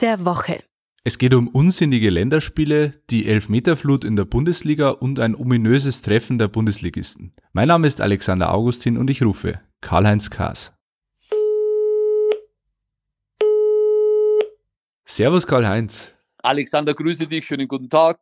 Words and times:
Der 0.00 0.24
Woche. 0.24 0.62
Es 1.04 1.18
geht 1.18 1.34
um 1.34 1.48
unsinnige 1.48 2.10
Länderspiele, 2.10 2.94
die 3.10 3.26
Elfmeterflut 3.26 4.04
in 4.04 4.14
der 4.14 4.24
Bundesliga 4.24 4.90
und 4.90 5.18
ein 5.18 5.34
ominöses 5.34 6.00
Treffen 6.00 6.38
der 6.38 6.48
Bundesligisten. 6.48 7.34
Mein 7.52 7.68
Name 7.68 7.88
ist 7.88 8.00
Alexander 8.00 8.54
Augustin 8.54 8.96
und 8.96 9.10
ich 9.10 9.22
rufe 9.22 9.60
Karl-Heinz 9.80 10.30
Kaas. 10.30 10.72
Servus 15.04 15.46
Karl-Heinz. 15.46 16.12
Alexander, 16.38 16.94
grüße 16.94 17.26
dich, 17.26 17.44
schönen 17.44 17.66
guten 17.68 17.90
Tag. 17.90 18.18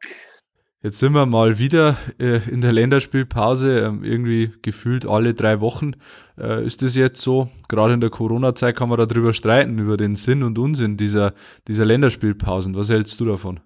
Jetzt 0.83 0.99
sind 0.99 1.13
wir 1.13 1.27
mal 1.27 1.59
wieder 1.59 1.99
äh, 2.19 2.41
in 2.49 2.63
der 2.63 2.73
Länderspielpause, 2.73 3.81
ähm, 3.81 4.03
irgendwie 4.03 4.51
gefühlt 4.63 5.05
alle 5.05 5.35
drei 5.35 5.61
Wochen. 5.61 5.93
Äh, 6.39 6.65
ist 6.65 6.81
das 6.81 6.97
jetzt 6.97 7.21
so? 7.21 7.51
Gerade 7.69 7.93
in 7.93 8.01
der 8.01 8.09
Corona-Zeit 8.09 8.77
kann 8.77 8.89
man 8.89 8.97
darüber 8.97 9.35
streiten, 9.35 9.79
über 9.79 9.99
den 9.99 10.17
Sinn 10.17 10.43
und 10.43 10.59
Unsinn 10.59 10.97
dieser, 10.97 11.35
dieser 11.69 11.85
Länderspielpausen. 11.85 12.75
Was 12.77 12.89
hältst 12.89 13.21
du 13.21 13.27
davon? 13.27 13.61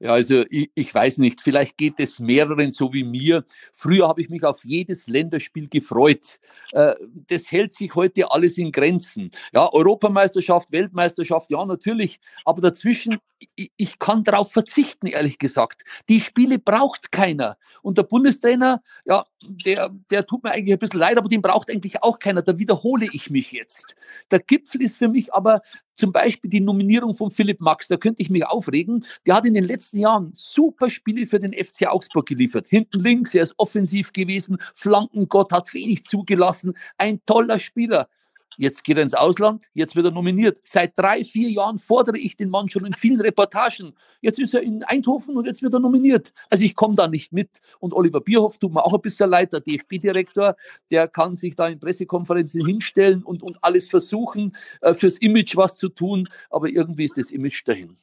Ja, 0.00 0.12
also 0.12 0.44
ich, 0.50 0.70
ich 0.74 0.94
weiß 0.94 1.18
nicht, 1.18 1.40
vielleicht 1.40 1.76
geht 1.76 1.98
es 1.98 2.18
mehreren 2.18 2.70
so 2.70 2.92
wie 2.92 3.04
mir. 3.04 3.44
Früher 3.74 4.08
habe 4.08 4.20
ich 4.20 4.28
mich 4.28 4.44
auf 4.44 4.64
jedes 4.64 5.06
Länderspiel 5.06 5.68
gefreut. 5.68 6.38
Äh, 6.72 6.94
das 7.28 7.50
hält 7.50 7.72
sich 7.72 7.94
heute 7.94 8.30
alles 8.30 8.58
in 8.58 8.72
Grenzen. 8.72 9.30
Ja, 9.52 9.72
Europameisterschaft, 9.72 10.72
Weltmeisterschaft, 10.72 11.50
ja, 11.50 11.64
natürlich. 11.64 12.20
Aber 12.44 12.60
dazwischen, 12.60 13.18
ich, 13.54 13.72
ich 13.76 13.98
kann 13.98 14.24
darauf 14.24 14.52
verzichten, 14.52 15.06
ehrlich 15.06 15.38
gesagt. 15.38 15.84
Die 16.08 16.20
Spiele 16.20 16.58
braucht 16.58 17.12
keiner. 17.12 17.56
Und 17.82 17.98
der 17.98 18.02
Bundestrainer, 18.02 18.82
ja, 19.04 19.24
der, 19.42 19.90
der 20.10 20.26
tut 20.26 20.42
mir 20.42 20.52
eigentlich 20.52 20.72
ein 20.72 20.78
bisschen 20.78 21.00
leid, 21.00 21.18
aber 21.18 21.28
den 21.28 21.42
braucht 21.42 21.70
eigentlich 21.70 22.02
auch 22.02 22.18
keiner. 22.18 22.42
Da 22.42 22.58
wiederhole 22.58 23.06
ich 23.12 23.30
mich 23.30 23.52
jetzt. 23.52 23.94
Der 24.30 24.40
Gipfel 24.40 24.82
ist 24.82 24.96
für 24.96 25.08
mich 25.08 25.34
aber 25.34 25.62
zum 25.96 26.12
Beispiel 26.12 26.50
die 26.50 26.60
Nominierung 26.60 27.14
von 27.14 27.30
Philipp 27.30 27.60
Max, 27.60 27.88
da 27.88 27.96
könnte 27.96 28.22
ich 28.22 28.30
mich 28.30 28.46
aufregen. 28.46 29.04
Der 29.26 29.36
hat 29.36 29.46
in 29.46 29.54
den 29.54 29.64
letzten 29.64 29.98
Jahren 29.98 30.32
super 30.34 30.90
Spiele 30.90 31.26
für 31.26 31.40
den 31.40 31.52
FC 31.52 31.86
Augsburg 31.86 32.26
geliefert. 32.26 32.66
Hinten 32.68 33.00
links, 33.00 33.34
er 33.34 33.42
ist 33.42 33.54
offensiv 33.58 34.12
gewesen, 34.12 34.58
Flankengott 34.74 35.52
hat 35.52 35.72
wenig 35.74 36.04
zugelassen, 36.04 36.76
ein 36.98 37.20
toller 37.26 37.58
Spieler. 37.58 38.08
Jetzt 38.56 38.84
geht 38.84 38.96
er 38.96 39.02
ins 39.02 39.14
Ausland, 39.14 39.68
jetzt 39.74 39.96
wird 39.96 40.06
er 40.06 40.12
nominiert. 40.12 40.60
Seit 40.62 40.98
drei, 40.98 41.24
vier 41.24 41.50
Jahren 41.50 41.78
fordere 41.78 42.18
ich 42.18 42.36
den 42.36 42.50
Mann 42.50 42.70
schon 42.70 42.86
in 42.86 42.92
vielen 42.92 43.20
Reportagen. 43.20 43.94
Jetzt 44.20 44.38
ist 44.38 44.54
er 44.54 44.62
in 44.62 44.82
Eindhoven 44.84 45.36
und 45.36 45.46
jetzt 45.46 45.62
wird 45.62 45.74
er 45.74 45.80
nominiert. 45.80 46.32
Also 46.50 46.64
ich 46.64 46.74
komme 46.74 46.94
da 46.94 47.08
nicht 47.08 47.32
mit. 47.32 47.60
Und 47.78 47.92
Oliver 47.92 48.20
Bierhoff 48.20 48.58
tut 48.58 48.72
mir 48.72 48.84
auch 48.84 48.94
ein 48.94 49.00
bisschen 49.00 49.30
leid, 49.30 49.52
der 49.52 49.60
DFB-Direktor, 49.60 50.56
der 50.90 51.08
kann 51.08 51.36
sich 51.36 51.56
da 51.56 51.68
in 51.68 51.78
Pressekonferenzen 51.78 52.64
hinstellen 52.64 53.22
und, 53.22 53.42
und 53.42 53.58
alles 53.62 53.88
versuchen, 53.88 54.52
äh, 54.80 54.94
fürs 54.94 55.18
Image 55.18 55.56
was 55.56 55.76
zu 55.76 55.88
tun. 55.88 56.28
Aber 56.50 56.68
irgendwie 56.68 57.04
ist 57.04 57.18
das 57.18 57.30
Image 57.30 57.66
dahin. 57.66 57.96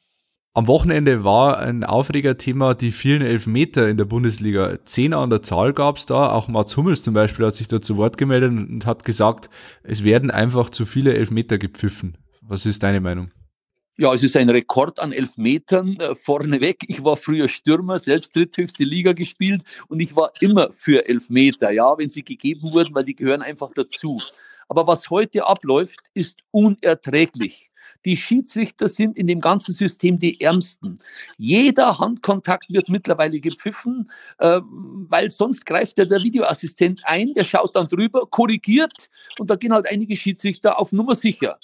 Am 0.56 0.68
Wochenende 0.68 1.24
war 1.24 1.58
ein 1.58 1.82
Aufregerthema 1.82 2.74
die 2.74 2.92
vielen 2.92 3.22
Elfmeter 3.22 3.88
in 3.88 3.96
der 3.96 4.04
Bundesliga. 4.04 4.78
Zehner 4.84 5.18
an 5.18 5.28
der 5.30 5.42
Zahl 5.42 5.72
gab 5.72 5.96
es 5.96 6.06
da. 6.06 6.30
Auch 6.30 6.46
Mats 6.46 6.76
Hummels 6.76 7.02
zum 7.02 7.12
Beispiel 7.12 7.44
hat 7.44 7.56
sich 7.56 7.66
da 7.66 7.82
zu 7.82 7.96
Wort 7.96 8.16
gemeldet 8.18 8.50
und 8.50 8.86
hat 8.86 9.04
gesagt, 9.04 9.50
es 9.82 10.04
werden 10.04 10.30
einfach 10.30 10.70
zu 10.70 10.86
viele 10.86 11.12
Elfmeter 11.14 11.58
gepfiffen. 11.58 12.16
Was 12.40 12.66
ist 12.66 12.84
deine 12.84 13.00
Meinung? 13.00 13.32
Ja, 13.96 14.14
es 14.14 14.22
ist 14.22 14.36
ein 14.36 14.48
Rekord 14.48 15.00
an 15.00 15.10
Elfmetern 15.10 15.96
äh, 15.96 16.14
vorneweg. 16.14 16.84
Ich 16.86 17.02
war 17.02 17.16
früher 17.16 17.48
Stürmer, 17.48 17.98
selbst 17.98 18.36
dritthöchste 18.36 18.84
Liga 18.84 19.12
gespielt 19.12 19.62
und 19.88 19.98
ich 19.98 20.14
war 20.14 20.30
immer 20.40 20.70
für 20.72 21.08
Elfmeter, 21.08 21.72
ja, 21.72 21.98
wenn 21.98 22.10
sie 22.10 22.24
gegeben 22.24 22.72
wurden, 22.72 22.94
weil 22.94 23.04
die 23.04 23.16
gehören 23.16 23.42
einfach 23.42 23.72
dazu. 23.74 24.20
Aber 24.68 24.86
was 24.86 25.10
heute 25.10 25.48
abläuft, 25.48 26.10
ist 26.14 26.38
unerträglich. 26.52 27.66
Die 28.04 28.16
Schiedsrichter 28.16 28.88
sind 28.88 29.16
in 29.16 29.26
dem 29.26 29.40
ganzen 29.40 29.72
System 29.72 30.18
die 30.18 30.40
Ärmsten. 30.40 31.00
Jeder 31.38 31.98
Handkontakt 31.98 32.70
wird 32.70 32.88
mittlerweile 32.88 33.40
gepfiffen, 33.40 34.10
äh, 34.38 34.60
weil 34.62 35.28
sonst 35.28 35.64
greift 35.64 35.98
ja 35.98 36.04
der 36.04 36.22
Videoassistent 36.22 37.02
ein, 37.04 37.32
der 37.34 37.44
schaut 37.44 37.74
dann 37.74 37.88
drüber, 37.88 38.26
korrigiert 38.28 39.10
und 39.38 39.48
da 39.48 39.56
gehen 39.56 39.72
halt 39.72 39.90
einige 39.90 40.16
Schiedsrichter 40.16 40.78
auf 40.78 40.92
Nummer 40.92 41.14
sicher. 41.14 41.58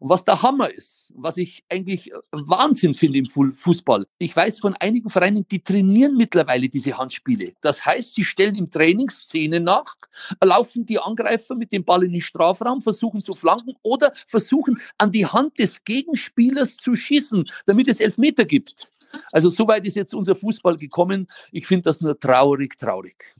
Und 0.00 0.08
was 0.08 0.24
der 0.24 0.40
Hammer 0.40 0.72
ist, 0.72 1.12
was 1.14 1.36
ich 1.36 1.62
eigentlich 1.70 2.10
äh, 2.10 2.16
Wahnsinn 2.32 2.94
finde 2.94 3.18
im 3.18 3.26
Fußball, 3.26 4.06
ich 4.18 4.34
weiß 4.34 4.58
von 4.58 4.74
einigen 4.74 5.10
Vereinen, 5.10 5.46
die 5.46 5.62
trainieren 5.62 6.16
mittlerweile 6.16 6.70
diese 6.70 6.96
Handspiele. 6.96 7.52
Das 7.60 7.84
heißt, 7.84 8.14
sie 8.14 8.24
stellen 8.24 8.54
im 8.54 8.70
Training 8.70 9.10
Szenen 9.10 9.64
nach, 9.64 9.96
laufen 10.42 10.86
die 10.86 10.98
Angreifer 10.98 11.54
mit 11.54 11.70
dem 11.70 11.84
Ball 11.84 12.02
in 12.04 12.12
den 12.12 12.22
Strafraum, 12.22 12.80
versuchen 12.80 13.22
zu 13.22 13.34
flanken 13.34 13.74
oder 13.82 14.12
versuchen 14.26 14.80
an 14.96 15.12
die 15.12 15.26
Hand 15.26 15.58
des 15.58 15.84
Gegenspielers 15.84 16.78
zu 16.78 16.96
schießen, 16.96 17.44
damit 17.66 17.86
es 17.88 18.00
Elfmeter 18.00 18.46
gibt. 18.46 18.90
Also 19.32 19.50
soweit 19.50 19.84
ist 19.84 19.96
jetzt 19.96 20.14
unser 20.14 20.34
Fußball 20.34 20.78
gekommen. 20.78 21.26
Ich 21.52 21.66
finde 21.66 21.82
das 21.82 22.00
nur 22.00 22.18
traurig, 22.18 22.78
traurig. 22.78 23.36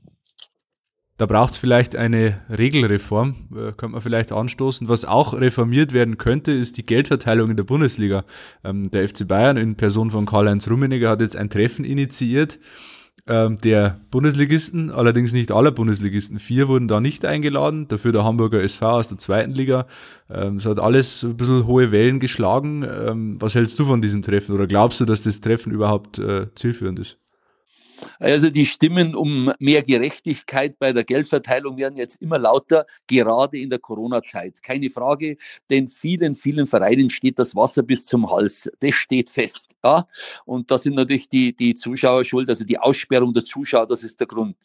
Da 1.21 1.27
braucht 1.27 1.51
es 1.51 1.57
vielleicht 1.57 1.95
eine 1.95 2.41
Regelreform, 2.49 3.35
äh, 3.51 3.73
könnte 3.73 3.89
man 3.89 4.01
vielleicht 4.01 4.31
anstoßen. 4.31 4.89
Was 4.89 5.05
auch 5.05 5.35
reformiert 5.35 5.93
werden 5.93 6.17
könnte, 6.17 6.51
ist 6.51 6.77
die 6.77 6.85
Geldverteilung 6.87 7.51
in 7.51 7.57
der 7.57 7.63
Bundesliga. 7.63 8.25
Ähm, 8.63 8.89
der 8.89 9.07
FC 9.07 9.27
Bayern 9.27 9.55
in 9.55 9.75
Person 9.75 10.09
von 10.09 10.25
Karl-Heinz 10.25 10.67
Rummenigge 10.67 11.07
hat 11.07 11.21
jetzt 11.21 11.37
ein 11.37 11.51
Treffen 11.51 11.85
initiiert 11.85 12.57
ähm, 13.27 13.59
der 13.61 14.01
Bundesligisten, 14.09 14.89
allerdings 14.89 15.31
nicht 15.31 15.51
aller 15.51 15.69
Bundesligisten. 15.69 16.39
Vier 16.39 16.67
wurden 16.67 16.87
da 16.87 16.99
nicht 16.99 17.23
eingeladen, 17.23 17.87
dafür 17.87 18.13
der 18.13 18.23
Hamburger 18.23 18.63
SV 18.63 18.83
aus 18.89 19.09
der 19.09 19.19
zweiten 19.19 19.51
Liga. 19.51 19.85
Ähm, 20.27 20.55
es 20.55 20.65
hat 20.65 20.79
alles 20.79 21.21
ein 21.21 21.37
bisschen 21.37 21.67
hohe 21.67 21.91
Wellen 21.91 22.19
geschlagen. 22.19 22.81
Ähm, 22.81 23.39
was 23.39 23.53
hältst 23.53 23.77
du 23.77 23.85
von 23.85 24.01
diesem 24.01 24.23
Treffen 24.23 24.55
oder 24.55 24.65
glaubst 24.65 24.99
du, 24.99 25.05
dass 25.05 25.21
das 25.21 25.39
Treffen 25.39 25.71
überhaupt 25.71 26.17
äh, 26.17 26.47
zielführend 26.55 26.97
ist? 26.97 27.20
Also 28.19 28.49
die 28.49 28.65
Stimmen 28.65 29.15
um 29.15 29.51
mehr 29.59 29.83
Gerechtigkeit 29.83 30.77
bei 30.79 30.93
der 30.93 31.03
Geldverteilung 31.03 31.77
werden 31.77 31.97
jetzt 31.97 32.21
immer 32.21 32.37
lauter, 32.37 32.85
gerade 33.07 33.59
in 33.59 33.69
der 33.69 33.79
Corona-Zeit. 33.79 34.63
Keine 34.63 34.89
Frage, 34.89 35.37
denn 35.69 35.87
vielen, 35.87 36.33
vielen 36.33 36.67
Vereinen 36.67 37.09
steht 37.09 37.39
das 37.39 37.55
Wasser 37.55 37.83
bis 37.83 38.05
zum 38.05 38.29
Hals. 38.29 38.71
Das 38.79 38.95
steht 38.95 39.29
fest. 39.29 39.69
Ja? 39.83 40.07
Und 40.45 40.69
da 40.71 40.77
sind 40.77 40.95
natürlich 40.95 41.29
die, 41.29 41.55
die 41.55 41.75
Zuschauer 41.75 42.23
schuld, 42.23 42.49
also 42.49 42.63
die 42.63 42.77
Aussperrung 42.77 43.33
der 43.33 43.43
Zuschauer, 43.43 43.87
das 43.87 44.03
ist 44.03 44.19
der 44.19 44.27
Grund. 44.27 44.55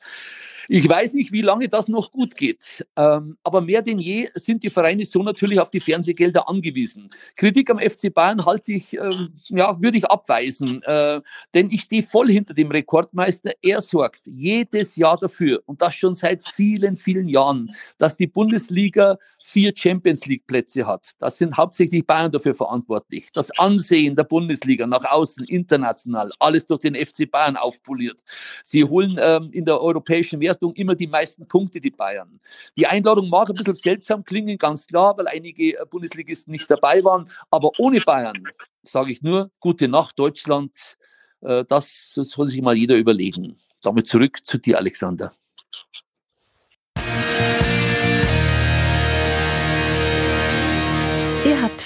Ich 0.68 0.88
weiß 0.88 1.14
nicht, 1.14 1.30
wie 1.30 1.42
lange 1.42 1.68
das 1.68 1.88
noch 1.88 2.10
gut 2.10 2.34
geht, 2.34 2.84
ähm, 2.96 3.36
aber 3.44 3.60
mehr 3.60 3.82
denn 3.82 3.98
je 3.98 4.28
sind 4.34 4.64
die 4.64 4.70
Vereine 4.70 5.04
so 5.04 5.22
natürlich 5.22 5.60
auf 5.60 5.70
die 5.70 5.80
Fernsehgelder 5.80 6.48
angewiesen. 6.48 7.10
Kritik 7.36 7.70
am 7.70 7.78
FC 7.78 8.12
Bayern 8.12 8.44
halte 8.44 8.72
ich, 8.72 8.94
ähm, 8.94 9.28
ja, 9.48 9.80
würde 9.80 9.98
ich 9.98 10.06
abweisen, 10.06 10.82
äh, 10.82 11.20
denn 11.54 11.70
ich 11.70 11.82
stehe 11.82 12.02
voll 12.02 12.28
hinter 12.28 12.52
dem 12.52 12.70
Rekordmeister. 12.70 13.52
Er 13.62 13.80
sorgt 13.80 14.22
jedes 14.26 14.96
Jahr 14.96 15.18
dafür 15.18 15.62
und 15.66 15.80
das 15.82 15.94
schon 15.94 16.16
seit 16.16 16.46
vielen, 16.46 16.96
vielen 16.96 17.28
Jahren, 17.28 17.72
dass 17.98 18.16
die 18.16 18.26
Bundesliga 18.26 19.18
vier 19.46 19.72
Champions 19.76 20.26
League 20.26 20.46
Plätze 20.48 20.86
hat. 20.86 21.12
Das 21.20 21.38
sind 21.38 21.56
hauptsächlich 21.56 22.04
Bayern 22.04 22.32
dafür 22.32 22.54
verantwortlich. 22.54 23.30
Das 23.32 23.56
Ansehen 23.58 24.16
der 24.16 24.24
Bundesliga 24.24 24.88
nach 24.88 25.04
außen, 25.12 25.44
international, 25.44 26.30
alles 26.38 26.66
durch 26.66 26.80
den 26.80 26.94
FC 26.94 27.30
Bayern 27.30 27.56
aufpoliert. 27.56 28.22
Sie 28.62 28.84
holen 28.84 29.16
ähm, 29.20 29.48
in 29.52 29.64
der 29.64 29.80
europäischen 29.80 30.40
Wertung 30.40 30.74
immer 30.74 30.94
die 30.94 31.06
meisten 31.06 31.46
Punkte, 31.46 31.80
die 31.80 31.90
Bayern. 31.90 32.40
Die 32.76 32.86
Einladung 32.86 33.28
mag 33.28 33.48
ein 33.48 33.54
bisschen 33.54 33.74
seltsam 33.74 34.24
klingen, 34.24 34.58
ganz 34.58 34.86
klar, 34.86 35.16
weil 35.16 35.28
einige 35.28 35.78
äh, 35.78 35.86
Bundesligisten 35.88 36.52
nicht 36.52 36.70
dabei 36.70 37.02
waren. 37.04 37.30
Aber 37.50 37.70
ohne 37.78 38.00
Bayern 38.00 38.42
sage 38.82 39.12
ich 39.12 39.22
nur, 39.22 39.50
gute 39.60 39.88
Nacht, 39.88 40.18
Deutschland. 40.18 40.72
Äh, 41.40 41.64
das 41.64 42.12
soll 42.14 42.48
sich 42.48 42.62
mal 42.62 42.76
jeder 42.76 42.96
überlegen. 42.96 43.56
Damit 43.82 44.06
zurück 44.06 44.44
zu 44.44 44.58
dir, 44.58 44.78
Alexander. 44.78 45.32